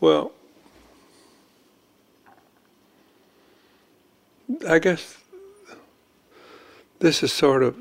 [0.00, 0.32] Well,
[4.68, 5.18] I guess
[6.98, 7.76] this is sort of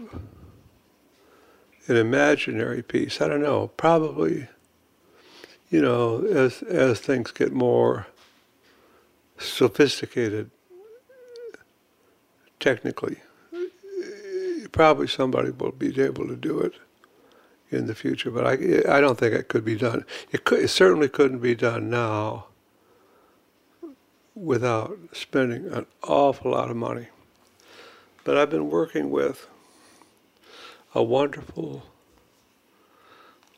[1.87, 3.19] an imaginary piece.
[3.21, 3.67] I don't know.
[3.75, 4.47] Probably,
[5.69, 8.07] you know, as as things get more
[9.37, 10.49] sophisticated
[12.59, 13.17] technically,
[14.71, 16.73] probably somebody will be able to do it
[17.73, 18.31] in the future.
[18.31, 20.05] But I I don't think it could be done.
[20.31, 20.59] It could.
[20.59, 22.45] It certainly couldn't be done now
[24.35, 27.07] without spending an awful lot of money.
[28.23, 29.47] But I've been working with
[30.95, 31.83] a wonderful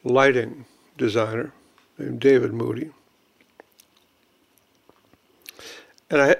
[0.03, 0.65] lighting
[0.97, 1.53] designer
[1.97, 2.91] named David Moody.
[6.09, 6.35] And I,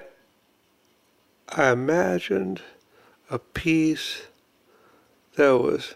[1.48, 2.62] I imagined
[3.30, 4.22] a piece
[5.36, 5.94] that was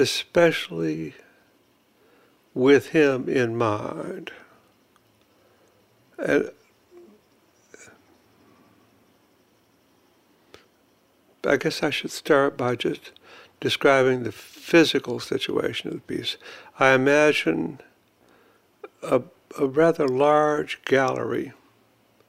[0.00, 1.14] especially
[2.54, 4.30] with him in mind.
[6.18, 6.50] And
[11.44, 13.12] I guess I should start by just
[13.60, 16.36] describing the physical situation of the piece.
[16.78, 17.80] I imagine
[19.02, 19.22] a,
[19.58, 21.52] a rather large gallery,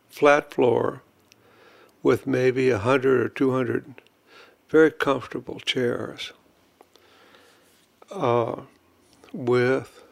[0.10, 1.02] flat floor,
[2.04, 4.02] with maybe a hundred or two hundred
[4.70, 6.32] very comfortable chairs,
[8.12, 8.62] uh,
[9.34, 10.04] with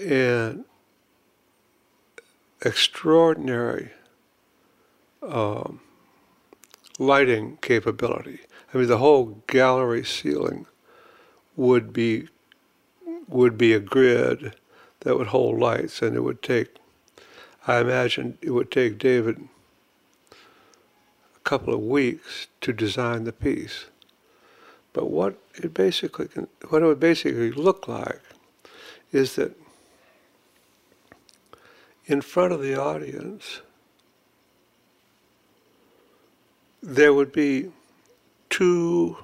[0.00, 0.64] an
[2.62, 3.90] extraordinary
[5.22, 5.80] um,
[6.98, 8.40] lighting capability.
[8.72, 10.66] I mean, the whole gallery ceiling
[11.56, 12.28] would be
[13.26, 14.54] would be a grid
[15.00, 16.76] that would hold lights, and it would take.
[17.66, 19.48] I imagine it would take David
[20.32, 23.86] a couple of weeks to design the piece.
[24.92, 28.20] But what it basically can, what it would basically look like
[29.12, 29.56] is that
[32.06, 33.60] in front of the audience
[36.82, 37.70] there would be
[38.48, 39.16] two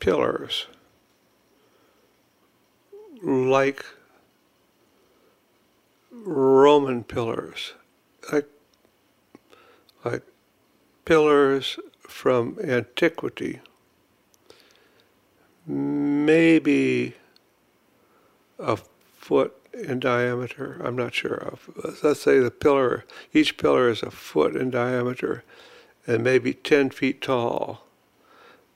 [0.00, 0.66] pillars
[3.22, 3.84] like
[6.10, 7.74] Roman pillars,
[8.32, 8.48] like,
[10.04, 10.22] like
[11.04, 13.60] pillars from antiquity,
[15.66, 17.14] maybe
[18.58, 18.76] a
[19.16, 20.80] foot in diameter.
[20.82, 21.70] I'm not sure of.
[22.02, 25.44] Let's say the pillar, each pillar is a foot in diameter
[26.06, 27.84] and maybe 10 feet tall,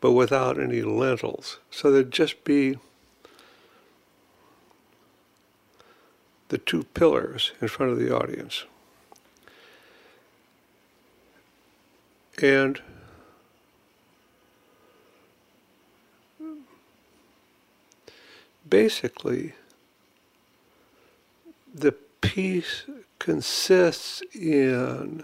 [0.01, 1.59] but without any lintels.
[1.71, 2.79] So there'd just be
[6.51, 8.65] the two pillars in front of the audience.
[12.41, 12.81] And
[18.73, 19.53] basically,
[21.75, 22.85] the piece
[23.19, 25.23] consists in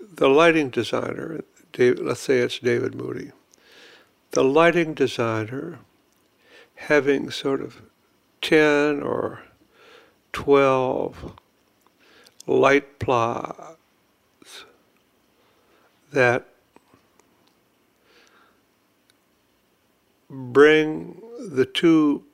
[0.00, 1.42] the lighting designer,
[1.72, 3.30] David, let's say it's David Moody,
[4.32, 5.78] the lighting designer
[6.74, 7.80] having sort of
[8.40, 9.44] 10 or
[10.32, 11.36] 12
[12.48, 13.76] light plots
[16.12, 16.51] that
[20.32, 22.24] bring the two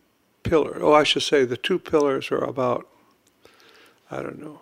[0.44, 2.88] pillars, oh, I should say the two pillars are about,
[4.10, 4.60] I don't know,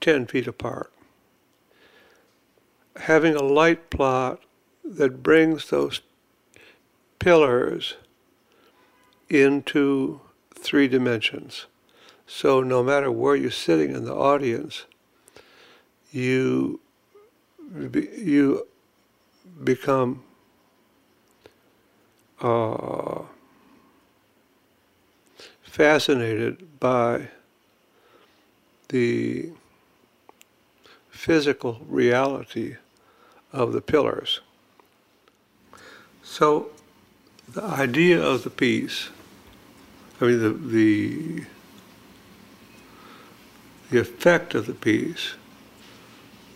[0.00, 0.92] 10 feet apart.
[2.96, 4.42] Having a light plot
[4.84, 6.02] that brings those
[7.18, 7.94] pillars
[9.30, 10.20] into
[10.54, 11.66] three dimensions.
[12.26, 14.84] So no matter where you're sitting in the audience,
[16.10, 16.80] you
[17.80, 18.66] you
[19.64, 20.24] become
[22.42, 23.22] uh,
[25.62, 27.28] fascinated by
[28.88, 29.50] the
[31.08, 32.76] physical reality
[33.52, 34.40] of the pillars.
[36.22, 36.70] So
[37.48, 39.08] the idea of the piece,
[40.20, 41.44] I mean the the
[43.90, 45.34] the effect of the piece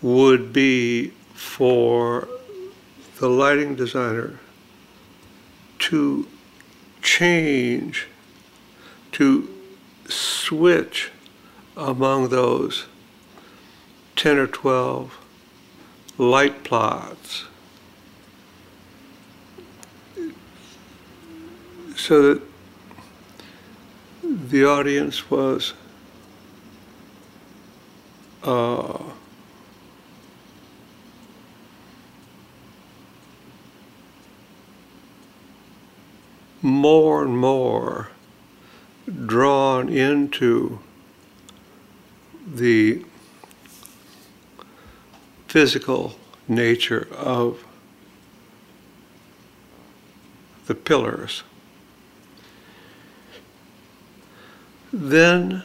[0.01, 2.27] would be for
[3.19, 4.39] the lighting designer
[5.87, 6.27] to
[7.01, 8.07] change,
[9.13, 9.47] to
[10.09, 11.11] switch
[11.77, 12.87] among those
[14.17, 15.17] 10 or 12
[16.17, 17.45] light plots
[21.95, 22.41] so that
[24.21, 25.73] the audience was
[28.43, 28.97] uh,
[36.61, 38.09] more and more
[39.25, 40.79] drawn into
[42.45, 43.03] the
[45.47, 46.15] physical
[46.47, 47.63] nature of
[50.65, 51.43] the pillars.
[54.91, 55.63] Then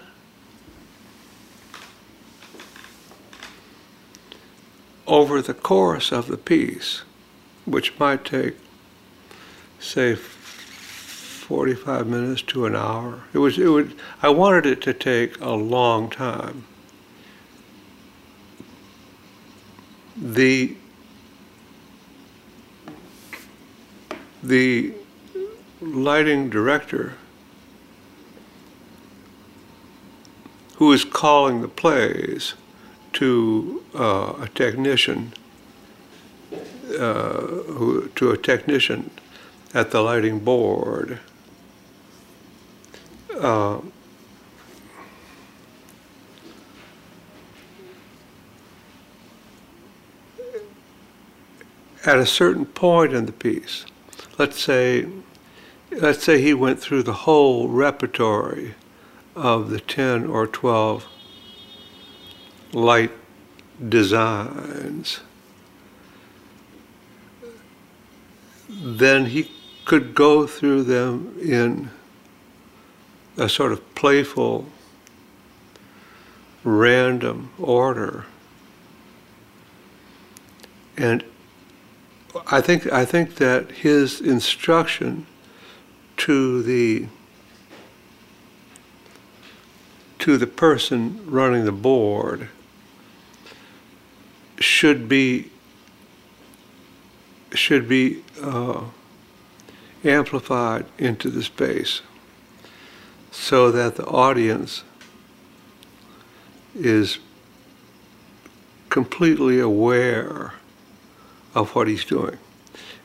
[5.06, 7.02] over the course of the piece,
[7.64, 8.56] which might take,
[9.78, 10.16] say,
[11.52, 13.24] 45 minutes to an hour.
[13.34, 16.64] It was, it would, I wanted it to take a long time.
[20.16, 20.74] The,
[24.42, 24.94] the
[25.82, 27.18] lighting director
[30.76, 32.54] who is calling the plays
[33.12, 35.34] to uh, a technician,
[36.98, 39.10] uh, who, to a technician
[39.74, 41.20] at the lighting board.
[43.38, 43.80] Uh,
[52.04, 53.86] at a certain point in the piece,
[54.38, 55.06] let's say,
[55.90, 58.74] let's say he went through the whole repertory
[59.36, 61.06] of the 10 or 12
[62.72, 63.12] light
[63.88, 65.20] designs,
[68.68, 69.50] then he
[69.84, 71.90] could go through them in
[73.36, 74.66] a sort of playful,
[76.64, 78.26] random order.
[80.96, 81.24] And
[82.46, 85.26] I think I think that his instruction
[86.18, 87.06] to the
[90.18, 92.48] to the person running the board
[94.58, 95.50] should be
[97.52, 98.84] should be uh,
[100.04, 102.02] amplified into the space
[103.32, 104.84] so that the audience
[106.74, 107.18] is
[108.90, 110.52] completely aware
[111.54, 112.38] of what he's doing.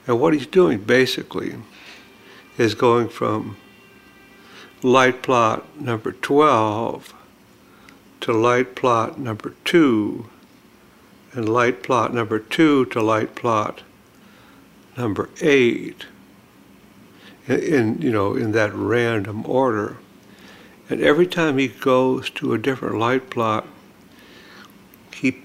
[0.06, 1.56] And what he's doing basically
[2.58, 3.56] is going from
[4.84, 7.14] light plot number 12
[8.22, 10.30] to light plot number 2
[11.34, 13.82] and light plot number 2 to light plot
[14.98, 16.06] number 8
[17.48, 19.98] in, you know in that random order
[20.90, 23.68] and every time he goes to a different light block,
[25.14, 25.42] he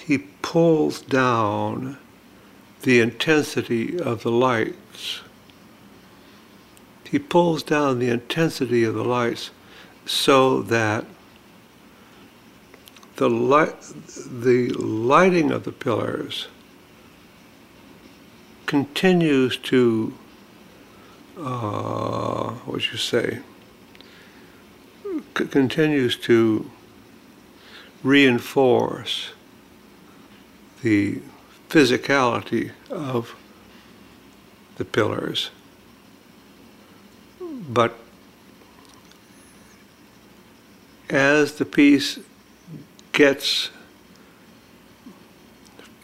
[0.00, 1.98] he pulls down
[2.82, 5.20] the intensity of the lights.
[7.04, 9.50] He pulls down the intensity of the lights
[10.04, 11.04] so that
[13.16, 13.74] the light,
[14.30, 16.48] the lighting of the pillars
[18.66, 20.12] continues to,
[21.38, 23.40] uh, what you say,
[25.36, 26.70] continues to
[28.02, 29.30] reinforce
[30.82, 31.20] the
[31.68, 33.34] physicality of
[34.76, 35.50] the pillars.
[37.40, 37.98] But
[41.10, 42.18] as the piece
[43.12, 43.70] gets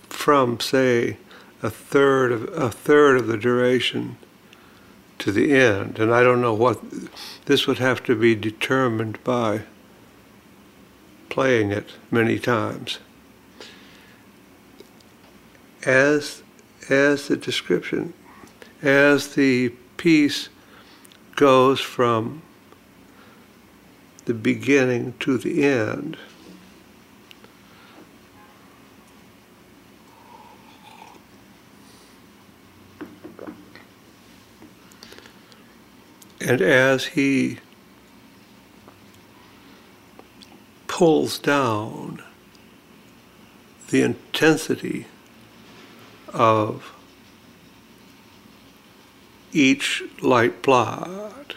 [0.08, 1.16] from, say,
[1.62, 4.16] a third of a third of the duration
[5.22, 6.80] to the end, and I don't know what
[7.44, 9.62] this would have to be determined by
[11.28, 12.98] playing it many times.
[15.84, 16.42] As
[16.88, 18.14] as the description,
[18.82, 20.48] as the piece
[21.36, 22.42] goes from
[24.24, 26.16] the beginning to the end.
[36.44, 37.58] And as he
[40.88, 42.22] pulls down
[43.90, 45.06] the intensity
[46.32, 46.92] of
[49.52, 51.54] each light plot.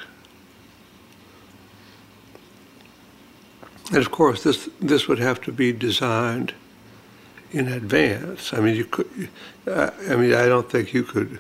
[3.90, 6.54] And of course, this this would have to be designed
[7.52, 8.54] in advance.
[8.54, 9.30] I mean, you could.
[9.68, 11.40] I mean, I don't think you could.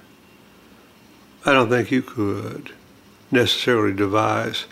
[1.45, 2.73] I don't think you could
[3.35, 4.65] necessarily devise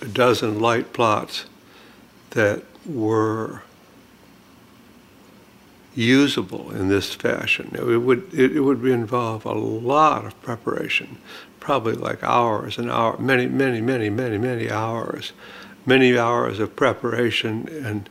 [0.00, 1.46] a dozen light plots
[2.30, 3.62] that were
[5.94, 7.74] usable in this fashion.
[7.74, 11.18] It would it, would involve a lot of preparation,
[11.58, 15.32] probably like hours and hours, many many many many many hours,
[15.84, 18.08] many hours of preparation and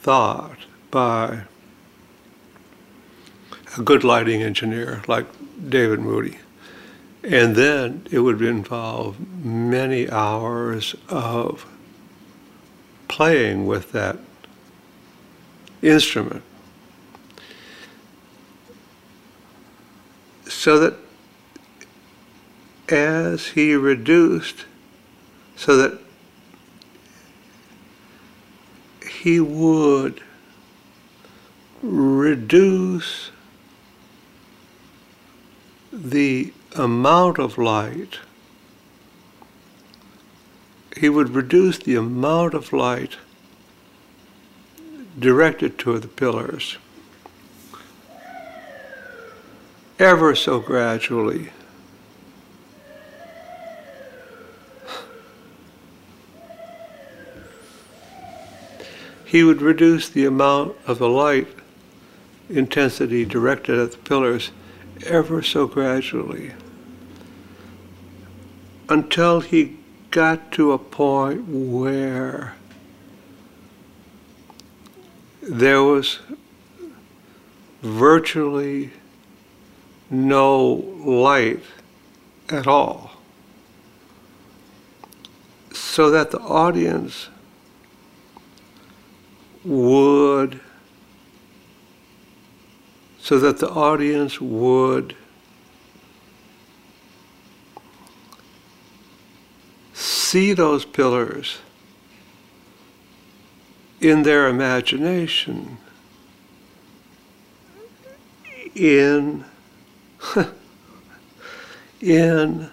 [0.00, 0.58] thought
[0.90, 1.42] by
[3.78, 5.26] a good lighting engineer like
[5.68, 6.38] David Moody.
[7.22, 11.66] And then it would involve many hours of
[13.08, 14.18] playing with that
[15.82, 16.42] instrument.
[20.48, 20.94] So that
[22.88, 24.64] as he reduced,
[25.56, 26.00] so that
[29.22, 30.22] he would
[31.82, 33.30] reduce
[35.92, 38.18] the amount of light,
[40.96, 43.16] he would reduce the amount of light
[45.18, 46.76] directed toward the pillars
[49.98, 51.50] ever so gradually.
[59.26, 61.46] He would reduce the amount of the light
[62.48, 64.50] intensity directed at the pillars
[65.06, 66.52] ever so gradually
[68.88, 69.76] until he
[70.10, 72.54] got to a point where
[75.42, 76.18] there was
[77.82, 78.90] virtually
[80.10, 81.62] no light
[82.48, 83.12] at all.
[85.72, 87.28] So that the audience
[89.64, 90.60] would
[93.30, 95.14] so that the audience would
[99.94, 101.58] see those pillars
[104.00, 105.78] in their imagination
[108.74, 109.44] in
[112.00, 112.68] in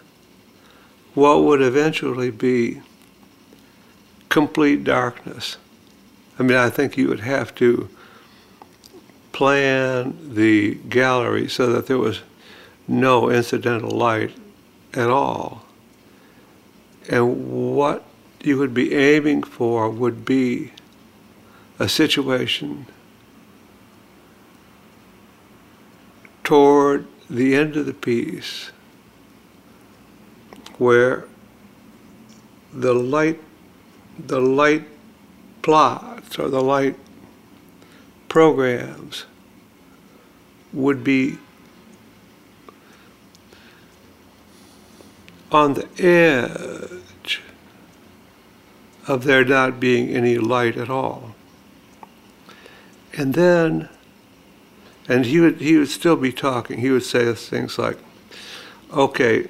[1.13, 2.81] what would eventually be
[4.27, 5.57] complete darkness.
[6.39, 7.89] I mean, I think you would have to
[9.37, 12.21] plan the gallery so that there was
[12.87, 14.35] no incidental light
[14.95, 15.63] at all.
[17.07, 18.03] And what
[18.41, 20.71] you would be aiming for would be
[21.77, 22.87] a situation
[26.43, 28.71] toward the end of the piece
[30.79, 31.25] where
[32.73, 33.39] the light
[34.17, 34.87] the light
[35.61, 36.95] plots or the light
[38.29, 39.25] programs
[40.73, 41.37] would be
[45.51, 47.41] on the edge
[49.07, 51.35] of there not being any light at all.
[53.13, 53.89] And then,
[55.07, 56.79] and he would, he would still be talking.
[56.79, 57.97] He would say things like,
[58.93, 59.47] okay,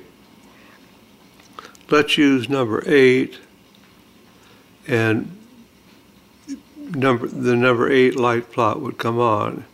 [1.89, 3.39] let's use number eight
[4.87, 5.36] and
[6.95, 9.65] number the number eight light plot would come on,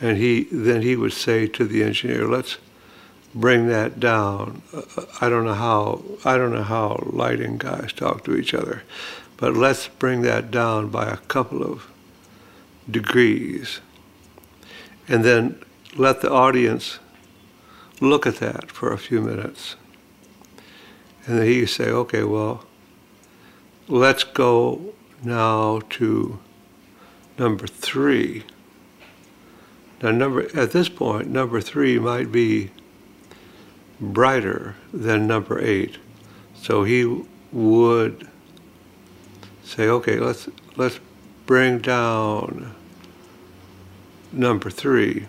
[0.00, 2.58] and he then he would say to the engineer, "Let's
[3.34, 4.82] bring that down." Uh,
[5.20, 8.82] I don't know how I don't know how lighting guys talk to each other,
[9.36, 11.86] but let's bring that down by a couple of
[12.90, 13.80] degrees,
[15.06, 15.58] and then
[15.96, 16.98] let the audience
[18.00, 19.76] look at that for a few minutes,
[21.26, 22.64] and then he say, "Okay, well."
[23.90, 24.92] Let's go
[25.24, 26.38] now to
[27.38, 28.44] number three.
[30.02, 32.70] Now, number at this point, number three might be
[34.00, 35.98] brighter than number eight,
[36.54, 38.28] so he would
[39.64, 41.00] say, "Okay, let's let's
[41.46, 42.74] bring down
[44.32, 45.26] number three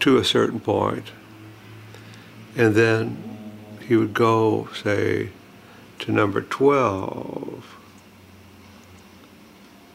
[0.00, 1.12] to a certain point,
[2.56, 3.22] and then
[3.86, 5.30] he would go say
[5.98, 7.76] to number twelve."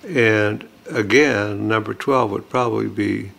[0.08, 3.32] And again, number 12 would probably be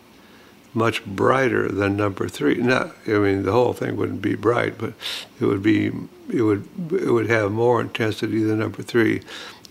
[0.74, 2.56] much brighter than number three.
[2.56, 4.92] Not, I mean, the whole thing wouldn't be bright, but
[5.40, 5.86] it would be,
[6.32, 9.22] it would, it would have more intensity than number three.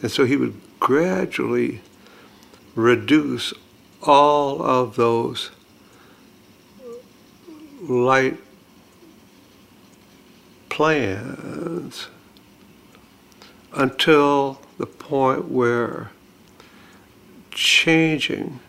[0.01, 1.81] And so he would gradually
[2.75, 3.53] reduce
[4.03, 5.51] all of those
[7.81, 8.37] light
[10.69, 12.07] plans
[13.73, 16.11] until the point where
[17.57, 18.59] changing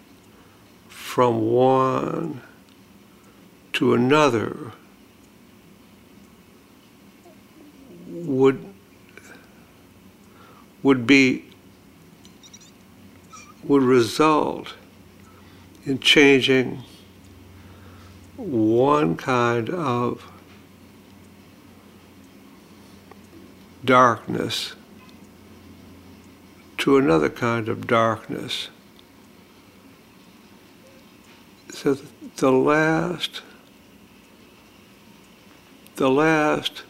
[0.88, 2.40] from one
[3.70, 4.72] to another
[8.08, 8.64] would
[10.82, 11.44] would be
[13.62, 14.72] would result
[15.84, 16.82] in changing
[18.38, 20.24] one kind of
[23.84, 24.74] darkness
[26.78, 28.70] to another kind of darkness
[31.70, 31.96] so
[32.36, 33.42] the last
[35.96, 36.84] the last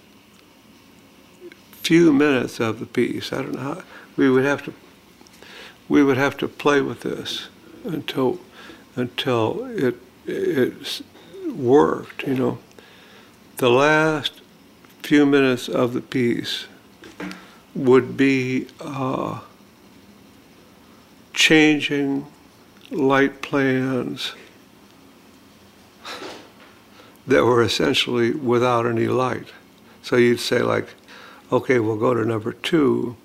[1.71, 3.33] few minutes of the piece.
[3.33, 3.83] I don't know how
[4.17, 4.75] we would have to
[5.89, 7.49] we would have to play with this
[7.85, 8.39] until
[8.95, 11.03] until it it
[11.47, 12.27] worked.
[12.27, 12.59] You know,
[13.57, 14.43] the last
[15.03, 16.67] few minutes of the piece
[17.75, 19.41] would be uh,
[21.33, 22.27] changing
[22.91, 24.35] light plans
[27.29, 29.49] that were essentially without any light.
[30.03, 30.89] So you'd say like,
[31.53, 33.17] okay, we'll go to number two,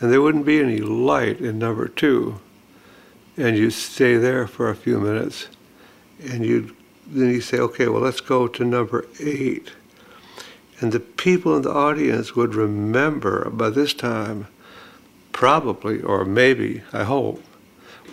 [0.00, 2.40] and there wouldn't be any light in number two,
[3.36, 5.46] and you'd stay there for a few minutes,
[6.20, 6.74] and you'd
[7.06, 9.72] then you say, okay, well let's go to number eight,
[10.80, 14.46] and the people in the audience would remember by this time,
[15.32, 17.42] probably or maybe, I hope,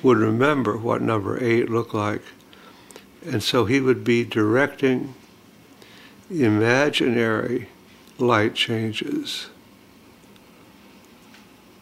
[0.03, 2.21] would remember what number eight looked like.
[3.25, 5.15] And so he would be directing
[6.29, 7.69] imaginary
[8.17, 9.49] light changes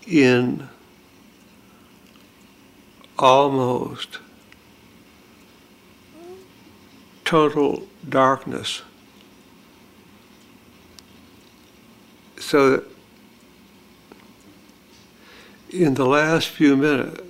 [0.07, 0.67] in
[3.17, 4.19] almost
[7.23, 8.81] total darkness.
[12.37, 12.83] So
[15.69, 17.24] in the last few minutes,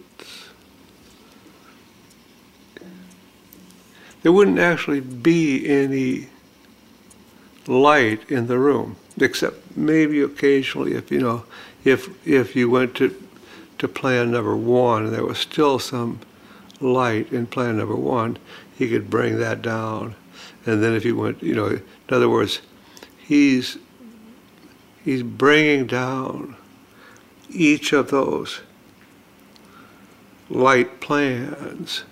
[4.25, 6.25] there wouldn't actually be any
[7.67, 11.43] light in the room, except maybe occasionally if you know
[11.83, 13.15] if if you went to
[13.77, 16.19] to plan number one and there was still some
[16.81, 18.39] light in plan number one,
[18.75, 20.15] he could bring that down.
[20.65, 22.61] And then if you went, you know, in other words,
[23.19, 23.77] he's
[25.03, 26.55] he's bringing down
[27.51, 28.61] each of those
[30.49, 32.05] light plans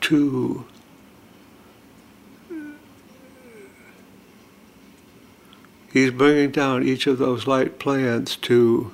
[0.00, 0.64] to
[5.92, 8.92] he's bringing down each of those light plans to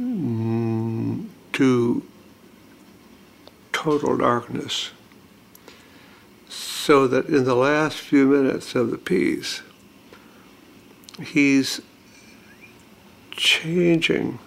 [0.00, 2.02] mm, to
[3.72, 4.90] total darkness
[6.48, 9.62] so that in the last few minutes of the piece
[11.22, 11.80] he's
[13.32, 14.38] changing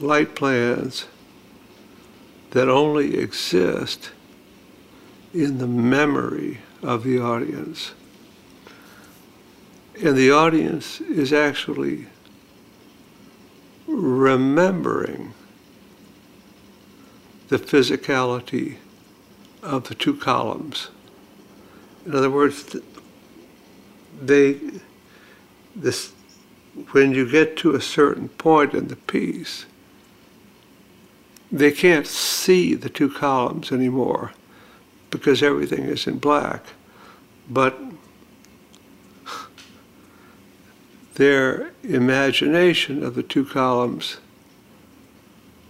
[0.00, 1.06] light plans
[2.50, 4.10] that only exist
[5.34, 7.92] in the memory of the audience.
[10.00, 12.06] And the audience is actually
[13.88, 15.34] remembering
[17.48, 18.76] the physicality
[19.62, 20.90] of the two columns.
[22.06, 22.76] In other words,
[24.20, 24.60] they,
[25.74, 26.12] this,
[26.92, 29.66] when you get to a certain point in the piece,
[31.50, 34.32] they can't see the two columns anymore
[35.10, 36.64] because everything is in black.
[37.50, 37.80] But
[41.18, 44.18] their imagination of the two columns,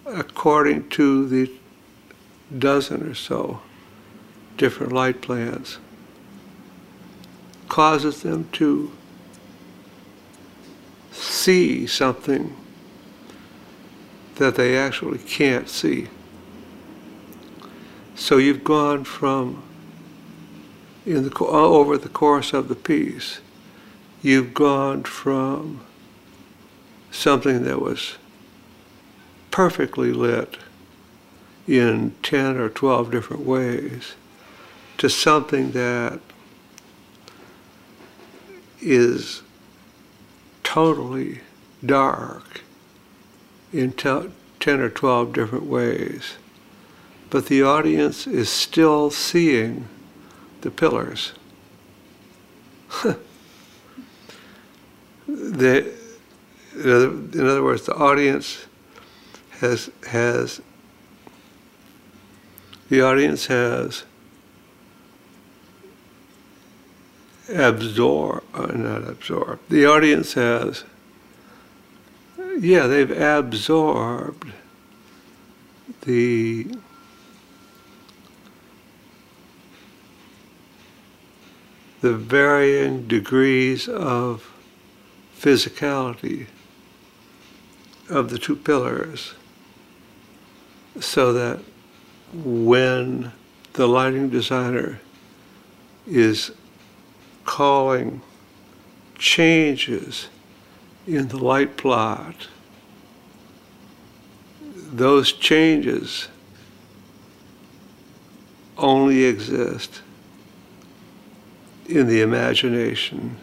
[0.04, 1.50] according to the
[2.56, 3.60] dozen or so
[4.58, 5.78] different light plans,
[7.70, 8.92] causes them to
[11.10, 12.54] see something
[14.34, 16.08] that they actually can't see.
[18.14, 19.62] So you've gone from,
[21.06, 23.40] in the, over the course of the piece,
[24.22, 25.80] you've gone from
[27.10, 28.16] something that was
[29.50, 30.58] perfectly lit
[31.66, 34.14] in 10 or 12 different ways
[34.96, 36.20] to something that
[38.80, 39.42] is
[40.62, 41.40] totally
[41.84, 42.62] dark
[43.72, 44.32] in 10
[44.68, 46.34] or 12 different ways.
[47.30, 49.86] But the audience is still seeing
[50.62, 51.32] the pillars.
[55.28, 55.92] the,
[56.74, 58.66] in other words, the audience
[59.60, 60.60] has has
[62.88, 64.04] the audience has
[67.52, 69.60] absorbed, uh, not absorbed.
[69.68, 70.84] The audience has,
[72.58, 74.52] yeah, they've absorbed
[76.02, 76.66] the
[82.00, 84.54] the varying degrees of
[85.38, 86.46] physicality
[88.08, 89.34] of the two pillars
[91.00, 91.60] so that
[92.32, 93.30] when
[93.74, 95.00] the lighting designer
[96.06, 96.50] is
[97.44, 98.20] calling
[99.16, 100.28] changes
[101.06, 102.48] in the light plot,
[104.64, 106.28] those changes
[108.76, 110.02] only exist
[111.86, 113.36] in the imagination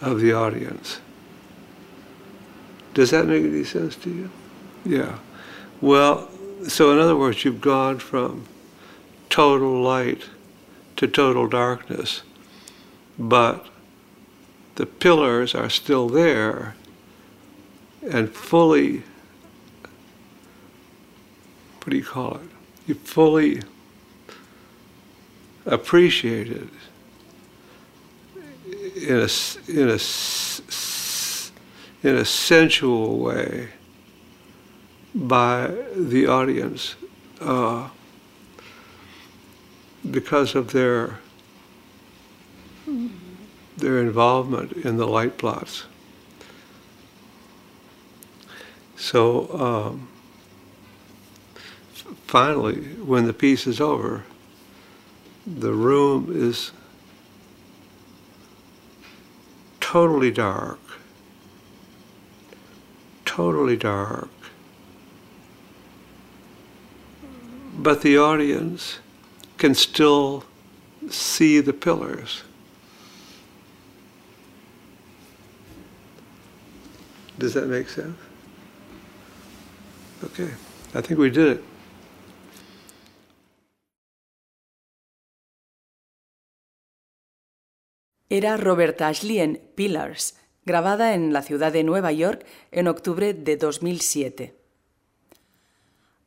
[0.00, 1.00] of the audience.
[2.98, 4.28] Does that make any sense to you?
[4.84, 5.18] Yeah.
[5.80, 6.28] Well,
[6.66, 8.46] so in other words, you've gone from
[9.30, 10.24] total light
[10.96, 12.22] to total darkness,
[13.16, 13.68] but
[14.74, 16.74] the pillars are still there
[18.02, 19.04] and fully,
[21.76, 22.50] what do you call it?
[22.88, 23.62] You fully
[25.64, 26.68] appreciate it
[28.96, 29.28] in a,
[29.70, 29.98] in a,
[32.02, 33.68] in a sensual way
[35.14, 36.94] by the audience
[37.40, 37.88] uh,
[40.10, 41.18] because of their
[43.76, 45.84] their involvement in the light plots.
[48.96, 50.08] So um,
[52.26, 54.24] finally, when the piece is over,
[55.46, 56.72] the room is
[59.80, 60.80] totally dark,
[63.38, 64.28] totally dark.
[67.78, 68.98] But the audience
[69.58, 70.42] can still
[71.08, 72.42] see the pillars.
[77.38, 78.18] Does that make sense?
[80.24, 80.50] Okay,
[80.96, 81.64] I think we did it.
[88.28, 90.32] Era Robert Ashley en Pillars,
[90.68, 94.54] grabada en la ciudad de Nueva York en octubre de 2007.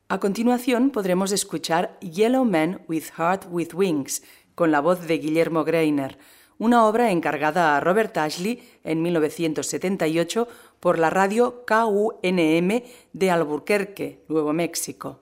[0.09, 4.23] A continuación podremos escuchar Yellow Man with Heart with Wings,
[4.55, 6.17] con la voz de Guillermo Greiner,
[6.57, 10.47] una obra encargada a Robert Ashley en 1978
[10.79, 15.19] por la radio KUNM de Albuquerque, Nuevo México.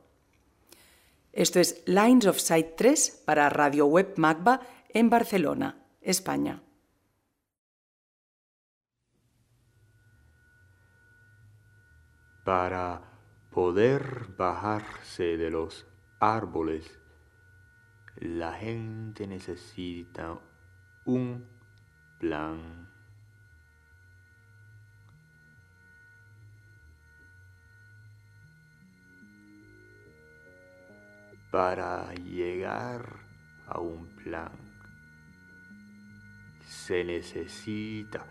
[1.34, 6.64] Esto es Lines of Sight 3 para Radio Web Magba en Barcelona, España.
[12.50, 13.00] Para
[13.52, 15.86] poder bajarse de los
[16.20, 17.00] árboles,
[18.16, 20.40] la gente necesita
[21.06, 21.46] un
[22.18, 22.90] plan.
[31.52, 33.20] Para llegar
[33.68, 34.54] a un plan
[36.66, 38.26] se necesita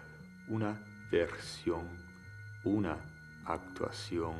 [0.48, 0.76] una
[1.09, 1.87] versión,
[2.64, 2.98] una
[3.48, 4.34] actuación.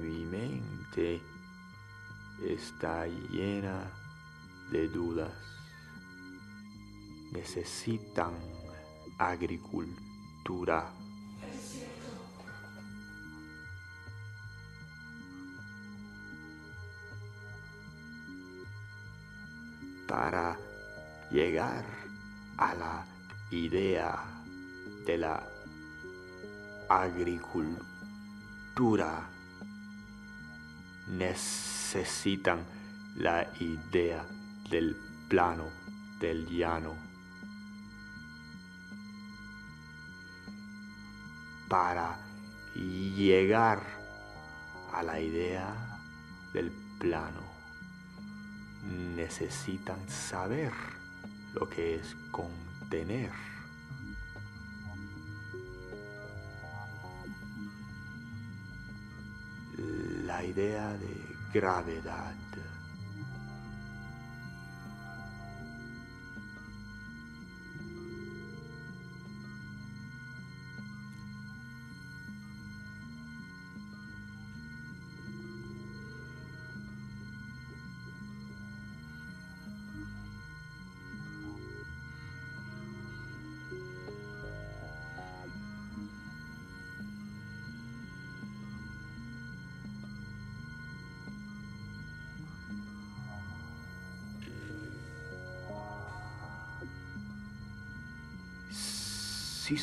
[0.00, 1.20] Mi mente
[2.46, 3.90] está llena
[4.70, 5.32] de dudas.
[7.32, 8.32] Necesitan
[9.18, 10.92] agricultura.
[20.08, 20.56] Para
[21.30, 21.84] llegar
[22.56, 23.04] a la
[23.50, 24.18] idea
[25.04, 25.42] de la
[26.88, 29.28] agricultura
[31.08, 32.64] necesitan
[33.16, 34.24] la idea
[34.70, 34.96] del
[35.28, 35.68] plano
[36.18, 36.96] del llano.
[41.68, 42.16] Para
[42.74, 43.82] llegar
[44.90, 46.00] a la idea
[46.54, 47.47] del plano
[48.88, 50.72] necesitan saber
[51.54, 53.30] lo que es contener.
[60.24, 62.34] La idea de gravedad.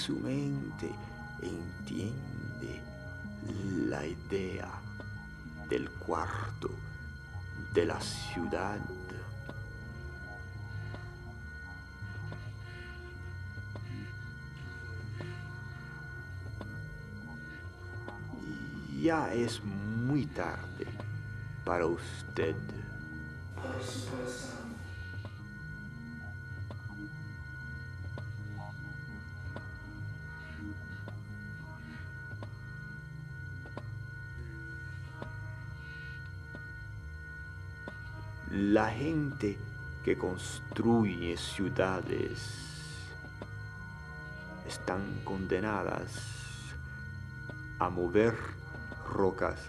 [0.06, 0.92] Su mente
[1.42, 2.80] entiende
[3.90, 4.70] la idea
[5.68, 6.70] del cuarto
[7.74, 8.78] de la ciudad,
[19.02, 20.86] ya es muy tarde
[21.66, 22.56] para usted.
[38.72, 39.60] La gente
[40.04, 42.40] que construye ciudades
[44.68, 46.10] están condenadas
[47.78, 48.36] a mover
[49.08, 49.60] rocas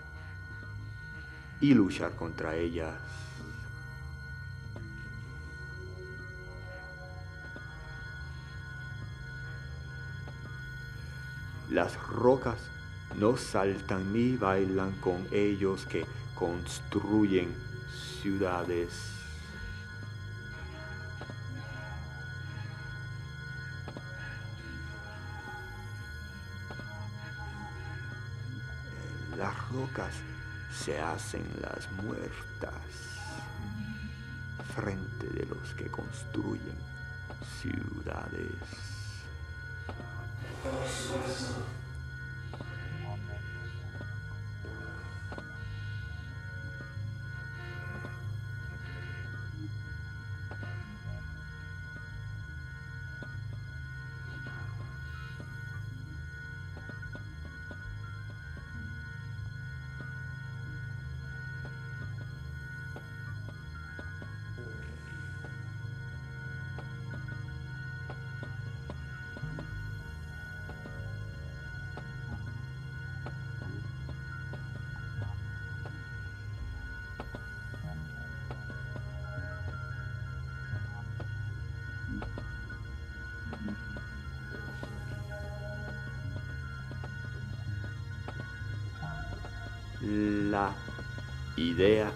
[1.61, 2.95] y luchar contra ellas.
[11.69, 12.59] Las rocas
[13.19, 19.13] no saltan ni bailan con ellos que construyen ciudades.
[29.37, 30.15] Las rocas
[30.73, 32.73] se hacen las muertas
[34.75, 36.77] frente de los que construyen
[37.61, 38.86] ciudades.
[91.67, 92.13] Idea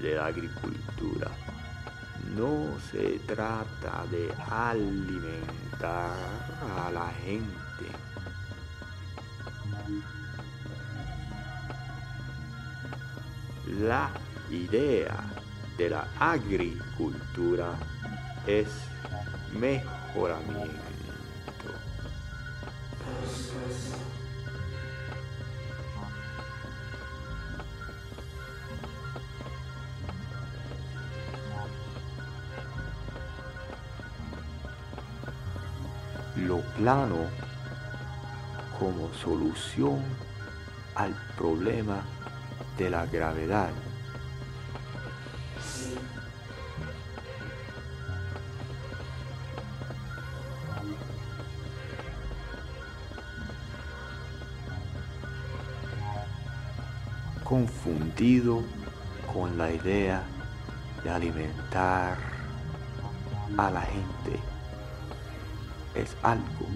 [0.00, 1.30] de la agricultura.
[2.36, 6.12] No se trata de alimentar
[6.76, 7.86] a la gente.
[13.80, 14.10] La
[14.50, 15.24] idea
[15.78, 17.74] de la agricultura
[18.46, 18.68] es
[19.58, 20.93] mejoramiento.
[38.78, 40.00] Como solución
[40.94, 42.02] al problema
[42.78, 43.70] de la gravedad.
[57.42, 58.62] confundido
[59.32, 60.22] con la idea
[61.04, 62.16] de alimentar
[63.58, 64.53] a la gente
[65.94, 66.66] es algo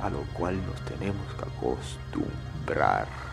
[0.00, 3.29] a lo cual nos tenemos que acostumbrar.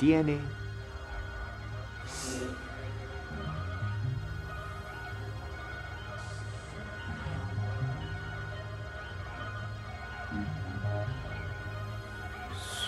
[0.00, 0.40] Entretiene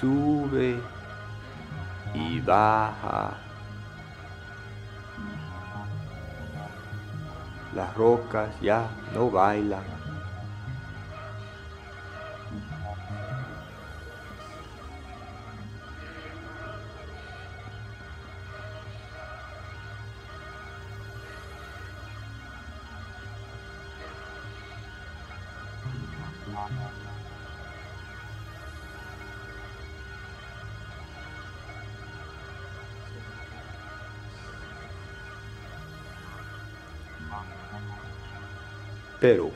[0.00, 0.80] sube
[2.14, 3.36] y baja
[7.74, 10.01] las rocas ya no bailan.
[39.22, 39.52] Pero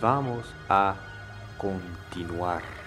[0.00, 0.94] vamos a
[1.58, 2.77] continuar.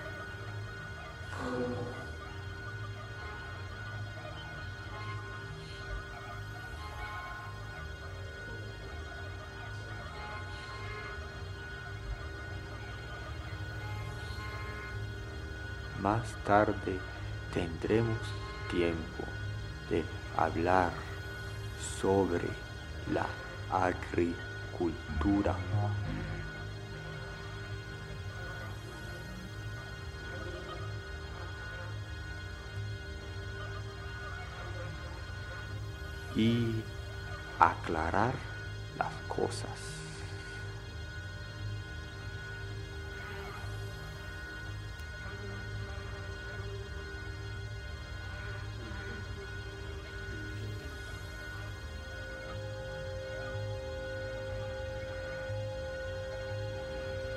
[16.21, 16.99] más tarde
[17.51, 18.19] tendremos
[18.69, 19.23] tiempo
[19.89, 20.03] de
[20.38, 20.91] hablar
[21.99, 22.47] sobre
[23.12, 23.25] la
[23.71, 25.55] agricultura.
[36.36, 36.81] Y
[37.60, 38.34] aclarar
[38.97, 39.70] las cosas.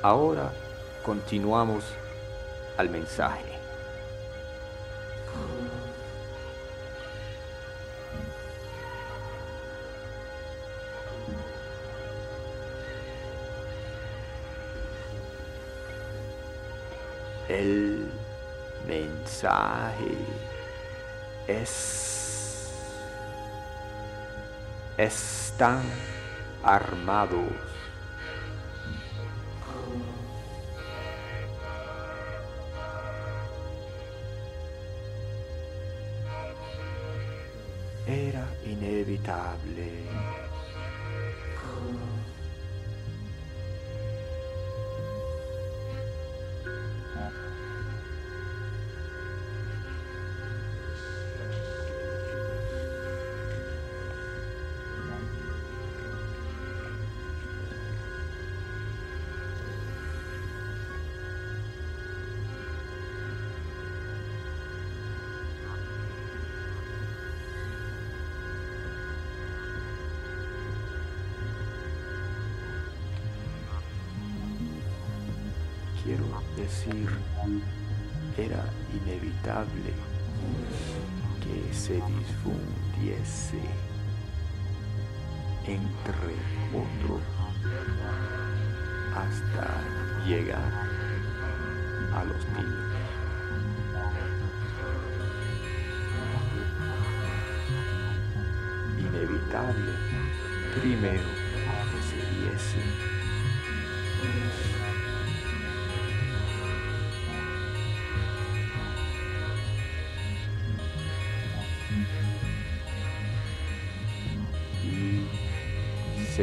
[0.04, 0.52] Ahora
[1.02, 1.82] continuamos
[2.76, 3.54] al mensaje.
[17.48, 18.10] El
[18.86, 20.18] mensaje
[21.48, 22.68] es
[24.98, 25.82] están
[26.62, 27.73] armados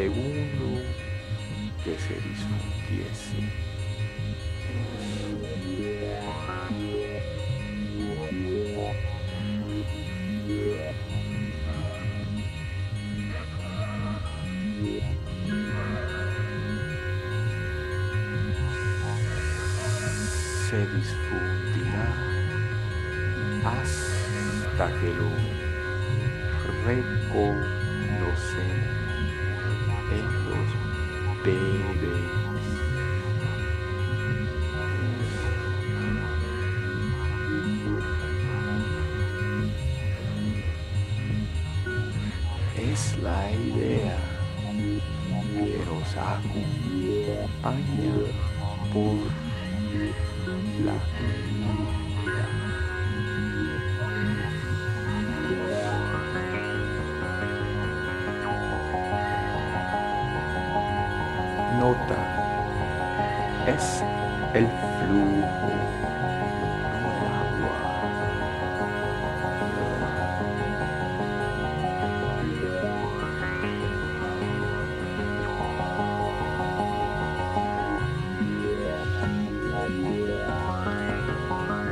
[0.01, 0.81] segundo
[1.83, 3.70] que se difundiese.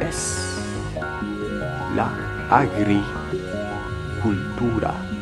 [0.01, 0.57] Es
[1.95, 2.09] la
[2.49, 5.18] agricultura.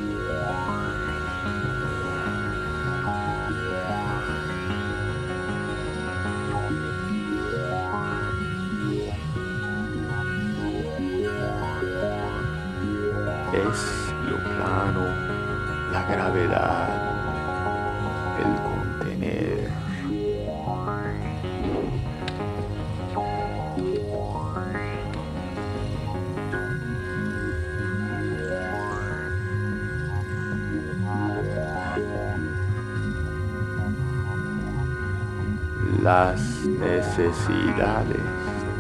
[37.18, 38.22] Necesidades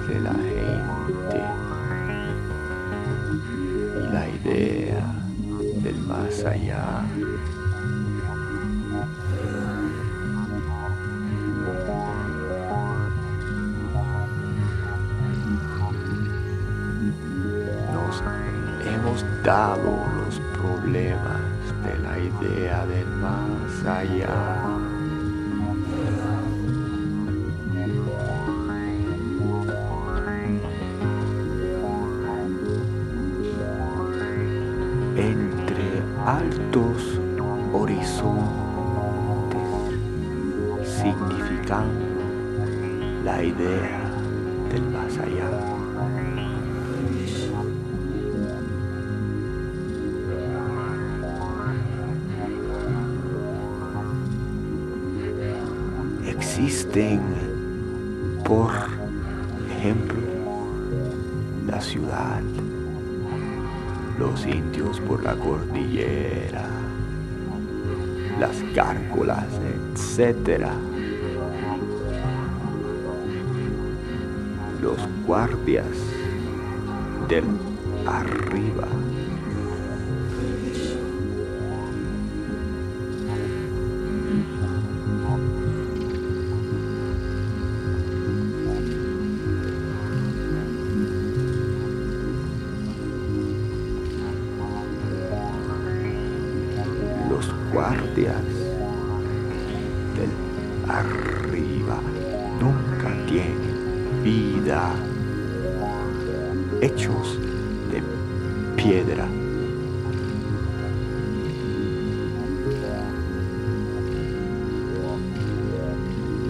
[0.08, 1.44] de la gente
[3.96, 5.16] y la idea
[5.82, 7.04] del más allá.
[17.92, 18.24] Nos
[18.86, 21.42] hemos dado los problemas
[21.84, 24.57] de la idea del más allá.
[36.78, 37.20] Altos
[37.74, 38.38] horizontes,
[40.86, 42.06] significando
[43.24, 44.12] la idea
[44.70, 45.50] del más allá.
[56.28, 57.22] Existen,
[58.44, 58.72] por
[64.46, 66.66] indios por la cordillera,
[68.40, 69.46] las gárgolas,
[69.94, 70.68] etc.
[74.82, 75.88] Los guardias
[77.28, 77.46] del
[78.06, 78.88] arriba.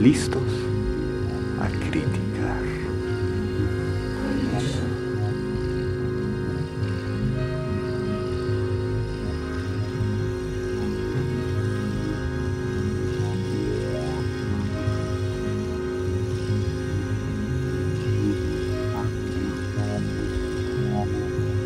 [0.07, 0.41] Listos
[1.59, 2.63] a criticar.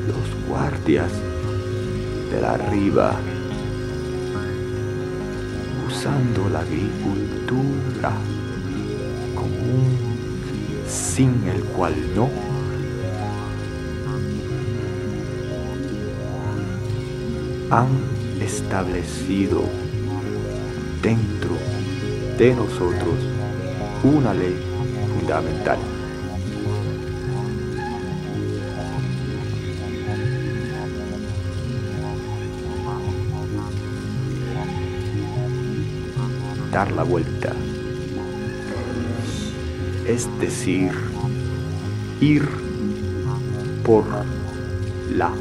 [0.07, 1.11] Los guardias
[2.31, 2.57] de la
[5.91, 8.13] usando la agricultura
[9.35, 10.11] como un
[10.87, 12.29] sin el cual no.
[17.69, 17.87] Han
[18.41, 19.63] establecido
[21.01, 21.55] dentro
[22.37, 23.15] de nosotros
[24.03, 24.57] una ley
[25.17, 25.90] fundamental.
[36.71, 37.53] Dar la vuelta.
[40.07, 40.91] Es decir,
[42.21, 42.47] ir
[43.83, 44.05] por
[45.09, 45.31] la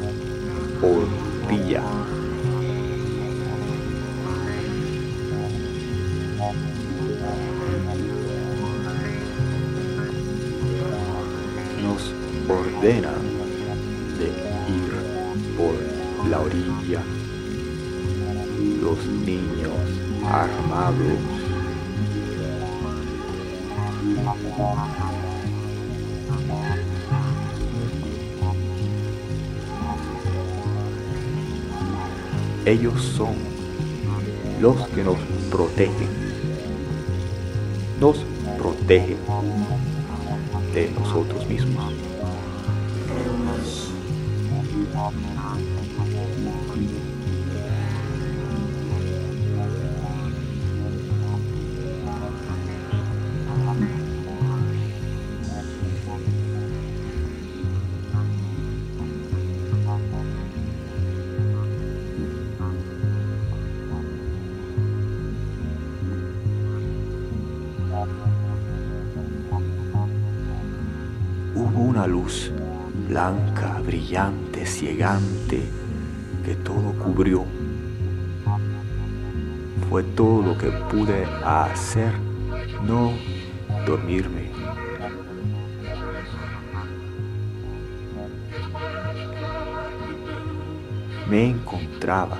[32.71, 33.35] Ellos son
[34.61, 35.17] los que nos
[35.51, 36.07] protegen.
[37.99, 38.15] Nos
[38.57, 39.17] protegen
[40.73, 41.91] de nosotros mismos.
[73.21, 75.61] Blanca, brillante, ciegante,
[76.43, 77.45] que todo cubrió.
[79.87, 82.13] Fue todo lo que pude hacer,
[82.83, 83.11] no
[83.85, 84.49] dormirme.
[91.29, 92.39] Me encontraba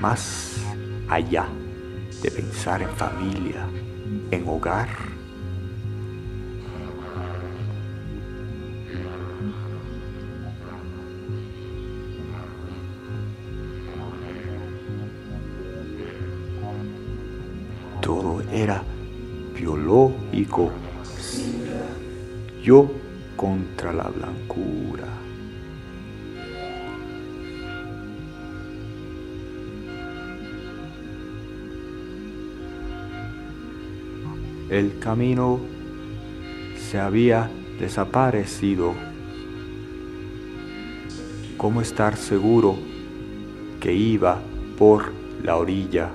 [0.00, 0.56] más
[1.08, 1.46] allá
[2.20, 3.64] de pensar en familia,
[4.32, 5.09] en hogar.
[22.62, 22.90] Yo
[23.36, 25.06] contra la blancura.
[34.68, 35.60] El camino
[36.76, 38.94] se había desaparecido.
[41.56, 42.76] ¿Cómo estar seguro
[43.80, 44.40] que iba
[44.78, 46.10] por la orilla?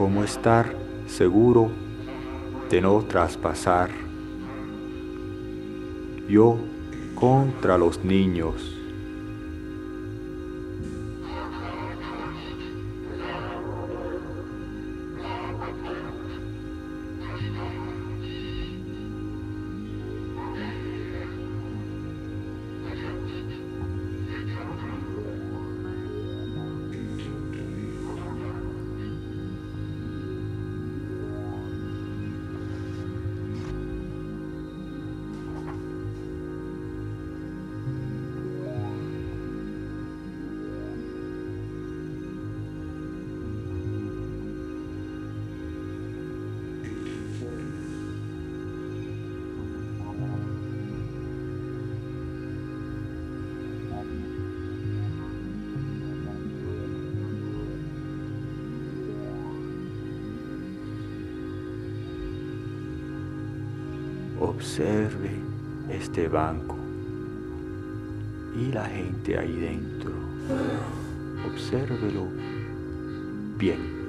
[0.00, 0.74] ¿Cómo estar
[1.06, 1.70] seguro
[2.70, 3.90] de no traspasar.
[6.26, 6.56] Yo
[7.14, 8.79] contra los niños.
[66.30, 66.76] Banco
[68.56, 70.12] y la gente ahí dentro.
[71.46, 72.26] Obsérvelo
[73.58, 74.00] bien.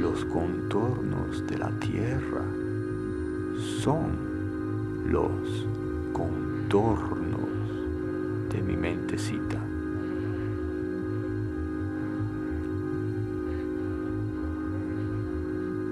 [0.00, 2.44] Los contornos de la tierra
[3.82, 5.66] son los
[6.12, 7.50] contornos
[8.50, 9.53] de mi mentecita.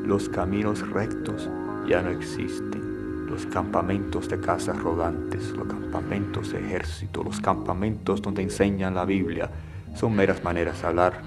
[0.04, 1.48] Los caminos rectos
[1.86, 3.26] ya no existen.
[3.26, 9.48] Los campamentos de casas rodantes, los campamentos de ejército, los campamentos donde enseñan la Biblia,
[9.94, 11.22] son meras maneras de hablar.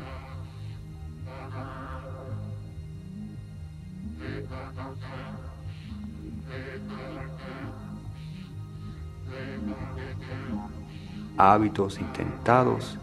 [11.38, 12.98] Hábitos intentados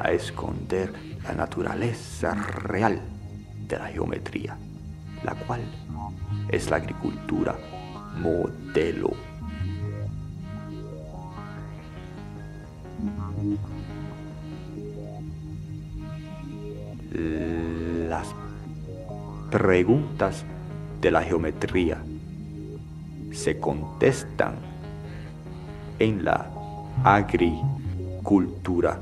[0.00, 0.92] a esconder
[1.24, 3.02] la naturaleza real
[3.66, 4.56] de la geometría
[5.24, 5.62] la cual
[6.48, 7.56] es la agricultura
[8.20, 9.10] modelo.
[18.08, 18.34] Las
[19.50, 20.44] preguntas
[21.00, 22.02] de la geometría
[23.32, 24.54] se contestan
[25.98, 26.50] en la
[27.04, 29.00] agricultura.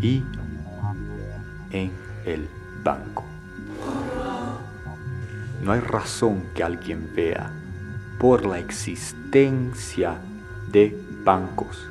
[0.00, 0.24] Y
[1.70, 1.92] en
[2.24, 2.48] el
[2.82, 3.24] banco.
[5.62, 7.50] No hay razón que alguien vea
[8.18, 10.18] por la existencia
[10.70, 11.88] de bancos.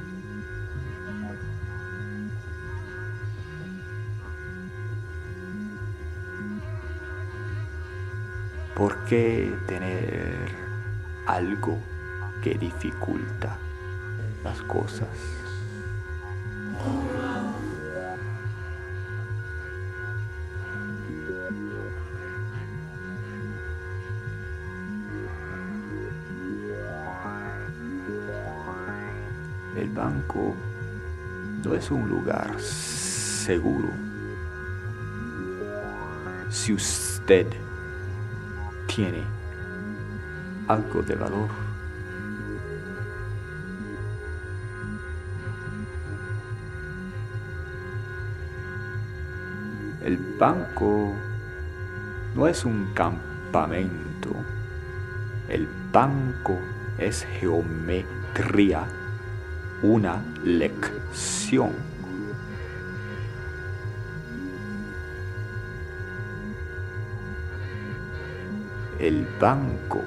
[8.75, 10.51] ¿Por qué tener
[11.27, 11.77] algo
[12.43, 13.57] que dificulta
[14.43, 15.44] las cosas?
[31.63, 33.89] No es un lugar seguro.
[36.49, 37.47] Si usted
[38.87, 39.23] tiene
[40.67, 41.49] algo de valor,
[50.03, 51.13] el banco
[52.35, 54.35] no es un campamento.
[55.47, 56.59] El banco
[56.97, 58.85] es geometría
[59.81, 61.71] una lección.
[68.99, 70.03] El banco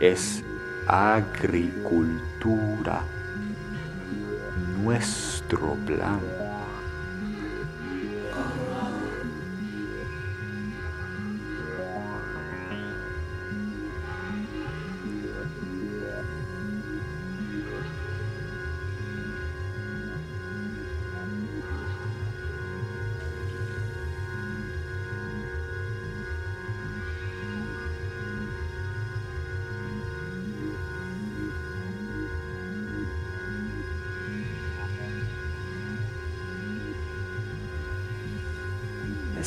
[0.00, 0.42] es
[0.86, 3.02] agricultura,
[4.82, 6.47] nuestro plan.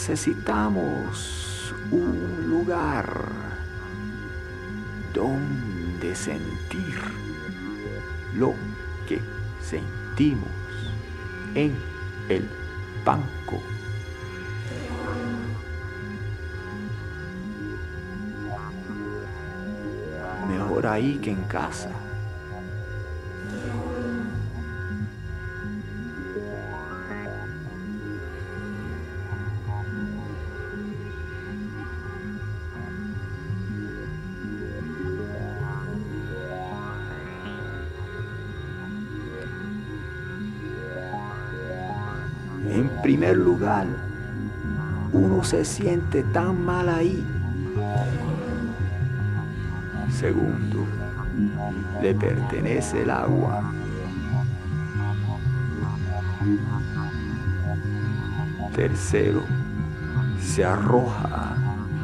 [0.01, 3.05] Necesitamos un lugar
[5.13, 6.95] donde sentir
[8.33, 8.55] lo
[9.07, 9.21] que
[9.61, 10.49] sentimos
[11.53, 11.77] en
[12.29, 12.49] el
[13.05, 13.61] banco.
[20.67, 21.91] por ahí que en casa.
[45.13, 47.23] Uno se siente tan mal ahí.
[50.09, 50.85] Segundo,
[52.01, 53.71] le pertenece el agua.
[58.75, 59.43] Tercero,
[60.39, 61.55] se arroja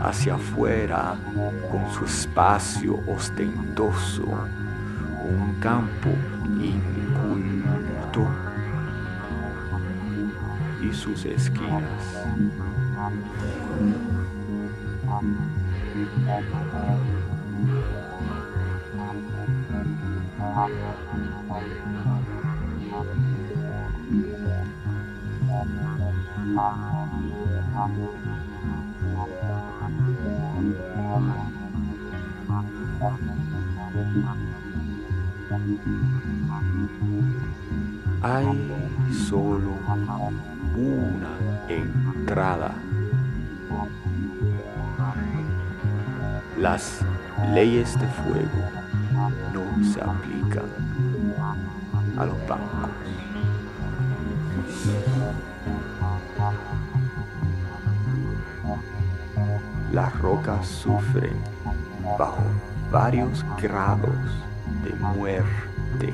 [0.02, 1.16] hacia afuera
[1.72, 4.26] con su espacio ostentoso,
[5.28, 6.10] un campo
[10.98, 11.82] sus esquinas.
[38.24, 38.48] Hay
[39.30, 39.78] solo
[40.78, 42.72] una entrada.
[46.60, 47.02] Las
[47.54, 48.62] leyes de fuego
[49.54, 50.70] no se aplican
[52.18, 52.90] a los bancos.
[59.92, 61.38] Las rocas sufren
[62.20, 62.44] bajo
[62.92, 64.16] varios grados
[64.84, 66.14] de muerte.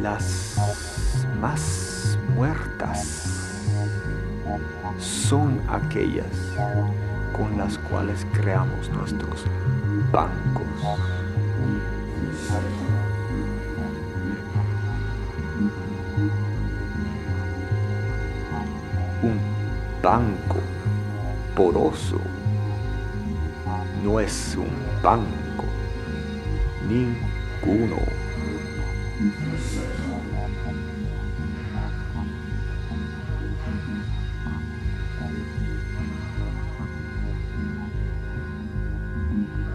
[0.00, 0.56] Las
[1.40, 3.62] más muertas
[4.98, 6.26] son aquellas
[7.36, 9.44] con las cuales creamos nuestros
[10.10, 10.66] bancos.
[19.22, 19.40] Un
[20.02, 20.58] banco
[21.54, 22.20] poroso
[24.12, 24.68] no es un
[25.02, 25.64] banco,
[26.86, 27.96] ninguno.